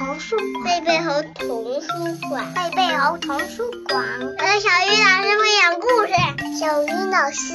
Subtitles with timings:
[0.00, 0.34] 童书
[0.64, 1.88] 贝贝猴童书
[2.30, 4.02] 馆，贝贝猴童书馆。
[4.38, 6.12] 我是小鱼老师会讲故事，
[6.58, 7.52] 小鱼老师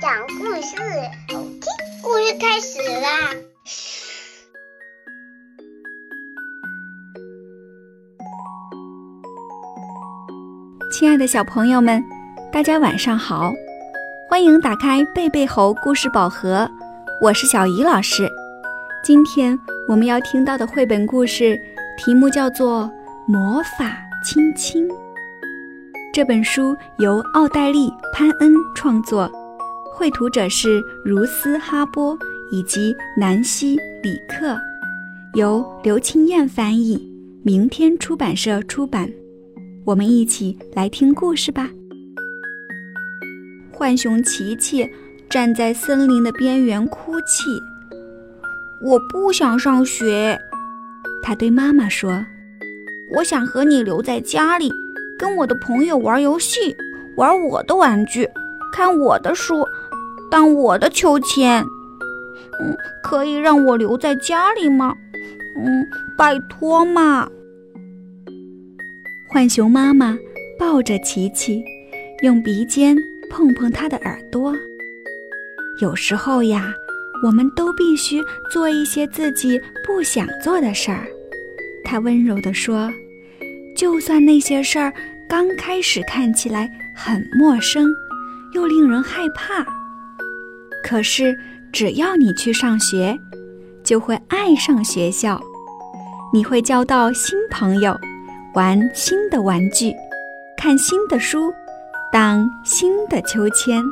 [0.00, 0.76] 讲故事，
[1.34, 1.62] 好听。
[2.00, 3.34] 故事开始啦！
[10.92, 12.00] 亲爱的小朋友们，
[12.52, 13.50] 大家晚上好，
[14.28, 16.70] 欢迎打开贝贝猴故事宝盒，
[17.20, 18.30] 我是小鱼老师。
[19.02, 21.58] 今天我们要听到的绘本故事
[22.02, 22.84] 题目叫做
[23.30, 24.88] 《魔法亲亲》。
[26.14, 29.30] 这本书由奥黛丽·潘恩创作，
[29.92, 32.18] 绘图者是茹斯·哈波
[32.50, 34.58] 以及南希·里克，
[35.34, 36.98] 由刘清燕翻译，
[37.42, 39.06] 明天出版社出版。
[39.84, 41.68] 我们一起来听故事吧。
[43.72, 44.88] 浣熊琪琪
[45.28, 47.44] 站在森林的边缘哭泣。
[48.82, 50.40] 我不想上学，
[51.22, 52.24] 他对妈妈说
[53.16, 54.72] ：“我想和你留在家里，
[55.18, 56.74] 跟我的朋友玩游戏，
[57.16, 58.28] 玩我的玩具，
[58.72, 59.64] 看我的书，
[60.30, 61.62] 荡我的秋千。
[62.60, 64.94] 嗯，可以让我留在家里吗？
[65.62, 67.28] 嗯，拜托嘛。”
[69.32, 70.18] 浣熊妈妈
[70.58, 71.62] 抱着琪琪，
[72.22, 72.96] 用鼻尖
[73.30, 74.54] 碰碰他的耳朵。
[75.80, 76.74] 有时候呀。
[77.22, 81.06] 我们都必须做一些自己不想做的事儿，
[81.84, 82.90] 他温柔地说
[83.76, 84.92] ：“就算那些事儿
[85.28, 87.88] 刚开始看起来很陌生，
[88.54, 89.66] 又令人害怕，
[90.82, 91.36] 可是
[91.72, 93.18] 只要你去上学，
[93.84, 95.40] 就会爱上学校，
[96.32, 97.94] 你会交到新朋友，
[98.54, 99.92] 玩新的玩具，
[100.56, 101.52] 看新的书，
[102.10, 103.84] 荡新的秋千。”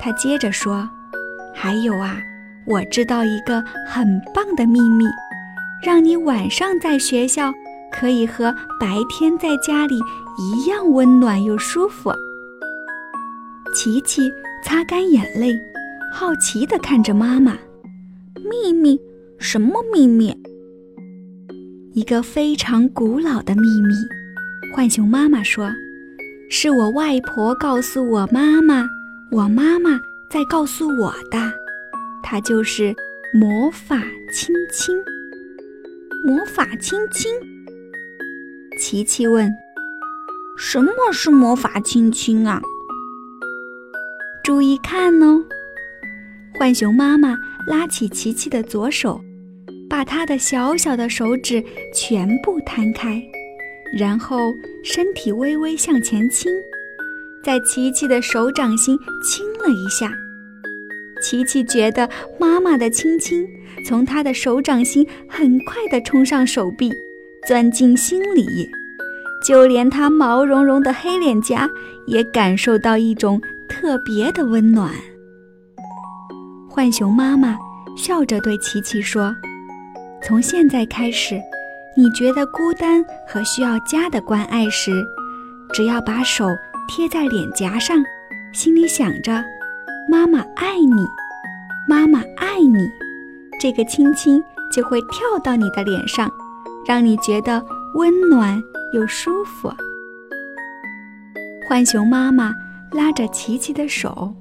[0.00, 0.88] 他接着说
[1.52, 2.16] ：“还有啊。”
[2.68, 5.06] 我知道一个很棒的秘密，
[5.82, 7.50] 让你晚上在学校
[7.90, 9.98] 可以和白天在家里
[10.38, 12.12] 一样温暖又舒服。
[13.74, 14.30] 琪琪
[14.62, 15.58] 擦干眼泪，
[16.12, 17.56] 好奇地看着妈妈
[18.50, 19.00] ：“秘密？
[19.38, 20.36] 什么秘密？”
[21.94, 23.94] 一个非常古老的秘密。
[24.74, 25.70] 浣熊妈妈说
[26.50, 28.86] ：“是我外婆告诉我妈妈，
[29.30, 29.98] 我妈妈
[30.28, 31.38] 再告诉我的。”
[32.30, 32.94] 它就是
[33.32, 33.96] 魔法
[34.30, 34.94] 亲亲。
[36.22, 37.32] 魔法亲亲。
[38.78, 39.50] 琪琪问
[40.60, 42.60] ：“什么是魔法亲亲啊？”
[44.44, 45.42] 注意看哦！
[46.58, 47.34] 浣熊妈妈
[47.66, 49.18] 拉起琪琪的左手，
[49.88, 53.22] 把她的小小的手指全部摊开，
[53.98, 54.52] 然后
[54.84, 56.52] 身体微微向前倾，
[57.42, 60.12] 在琪琪的手掌心亲了一下。
[61.28, 62.08] 琪琪觉得
[62.40, 63.46] 妈妈的亲亲
[63.84, 66.90] 从她的手掌心很快地冲上手臂，
[67.46, 68.66] 钻进心里，
[69.46, 71.68] 就连她毛茸茸的黑脸颊
[72.06, 73.38] 也感受到一种
[73.68, 74.90] 特别的温暖。
[76.70, 77.58] 浣熊妈妈
[77.94, 79.36] 笑着对琪琪说
[80.24, 81.38] ：“从现在开始，
[81.94, 85.04] 你觉得孤单和需要家的关爱时，
[85.74, 86.48] 只要把手
[86.88, 88.02] 贴在脸颊上，
[88.54, 89.44] 心里想着。”
[90.10, 91.06] 妈妈爱你，
[91.86, 92.78] 妈妈爱你，
[93.60, 94.42] 这个亲亲
[94.72, 96.30] 就会跳到你的脸上，
[96.86, 97.62] 让你觉得
[97.94, 98.58] 温暖
[98.94, 99.70] 又舒服。
[101.68, 102.54] 浣熊妈妈
[102.90, 104.34] 拉着琪琪的手，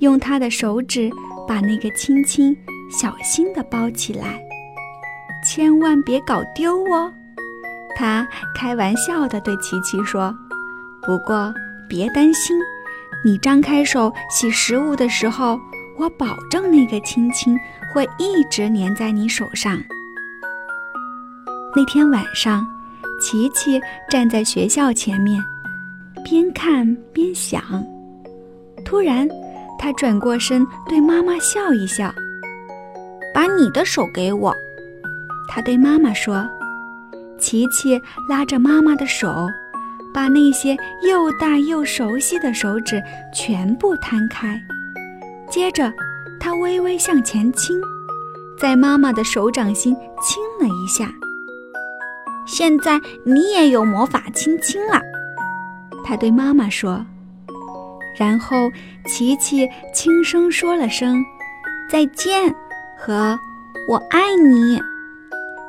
[0.00, 1.08] 用她的手指
[1.46, 2.56] 把那个亲亲
[2.90, 4.42] 小心地包起来，
[5.44, 7.12] 千万别搞丢哦。
[7.94, 10.34] 她开玩笑地对琪琪说
[11.06, 11.54] ：“不过
[11.88, 12.58] 别担心。”
[13.24, 15.58] 你张开手洗食物的时候，
[15.96, 17.58] 我保证那个亲亲
[17.94, 19.80] 会一直粘在你手上。
[21.74, 22.66] 那天晚上，
[23.20, 23.80] 琪琪
[24.10, 25.42] 站在学校前面，
[26.22, 27.62] 边看边想。
[28.84, 29.26] 突然，
[29.78, 32.12] 他转过身对妈妈笑一笑
[33.34, 34.54] ：“把你的手给我。”
[35.48, 36.46] 他对妈妈说。
[37.36, 39.48] 琪琪拉着妈妈的手。
[40.14, 43.02] 把那些又大又熟悉的手指
[43.34, 44.58] 全部摊开，
[45.50, 45.92] 接着
[46.38, 47.76] 他微微向前倾，
[48.56, 51.12] 在妈妈的手掌心亲了一下。
[52.46, 55.02] 现在你也有魔法亲亲了，
[56.04, 57.04] 他对妈妈说。
[58.16, 58.70] 然后
[59.06, 61.20] 琪琪轻声说了声
[61.90, 62.54] “再见”
[62.96, 63.36] 和
[63.90, 64.80] “我爱你”，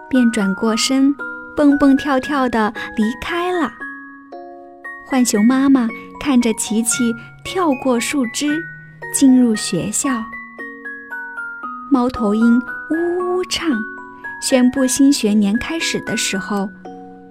[0.07, 1.15] 便转过身，
[1.57, 3.73] 蹦蹦跳跳地离开了。
[5.07, 5.87] 浣熊妈妈
[6.19, 7.13] 看着琪琪
[7.43, 8.47] 跳过树枝，
[9.13, 10.23] 进入学校。
[11.91, 12.59] 猫头鹰
[12.89, 13.69] 呜呜唱，
[14.41, 16.67] 宣布新学年开始的时候，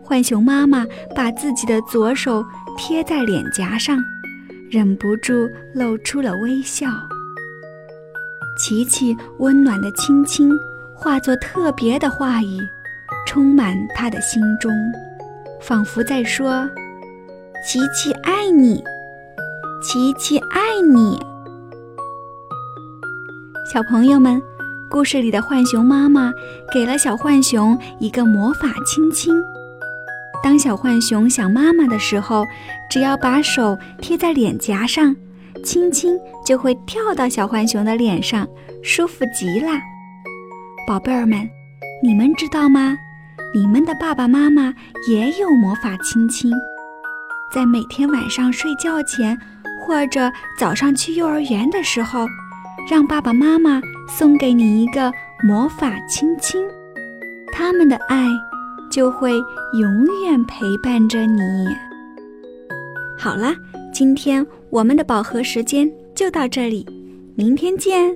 [0.04, 2.44] 浣熊妈妈把自己的左手
[2.78, 3.98] 贴在脸颊上，
[4.70, 6.86] 忍不住露出了微笑。
[8.56, 10.48] 琪琪温暖的亲亲
[10.94, 12.60] 化作特别的话语，
[13.26, 14.72] 充满他的心中，
[15.60, 16.70] 仿佛在说
[17.66, 18.84] ：“琪琪爱你，
[19.82, 20.60] 琪琪爱
[20.92, 21.18] 你。”
[23.72, 24.40] 小朋友们，
[24.90, 26.30] 故事里的浣熊妈妈
[26.70, 29.34] 给了小浣熊一个魔法亲亲。
[30.42, 32.44] 当小浣熊想妈妈的时候，
[32.90, 35.16] 只要把手贴在脸颊上，
[35.64, 38.46] 亲亲就会跳到小浣熊的脸上，
[38.82, 39.70] 舒服极了。
[40.86, 41.48] 宝贝儿们，
[42.02, 42.94] 你们知道吗？
[43.54, 44.74] 你们的爸爸妈妈
[45.08, 46.52] 也有魔法亲亲，
[47.54, 49.38] 在每天晚上睡觉前，
[49.80, 50.28] 或者
[50.58, 52.26] 早上去幼儿园的时候。
[52.90, 55.10] 让爸爸妈妈送给你一个
[55.42, 56.60] 魔法亲亲，
[57.50, 58.26] 他们的爱
[58.90, 59.30] 就会
[59.72, 61.40] 永远陪伴着你。
[63.16, 63.54] 好了，
[63.90, 66.84] 今天我们的宝盒时间就到这里，
[67.36, 68.14] 明天见。